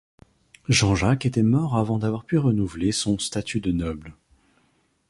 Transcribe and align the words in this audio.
Jean-Jacques 0.67 1.27
était 1.27 1.43
mort 1.43 1.77
avant 1.77 1.99
d'avoir 1.99 2.25
pu 2.25 2.39
renouveler 2.39 2.91
son 2.91 3.19
statut 3.19 3.61
de 3.61 3.71
noble. 3.71 4.15